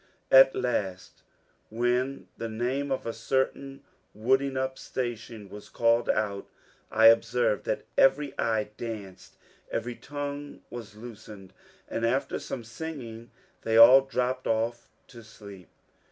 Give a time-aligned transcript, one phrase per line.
[0.31, 1.21] At last,
[1.69, 3.83] when the name of a certain
[4.15, 6.47] wooding up station was called out,
[6.89, 9.35] I observed that every eye danced,
[9.69, 11.53] every tongue was loosened,
[11.87, 13.29] and after some singing
[13.61, 15.69] they all dropped off to sleep.